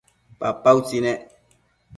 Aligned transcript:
papa 0.39 0.69
utsi 0.79 0.97
nec 1.05 1.21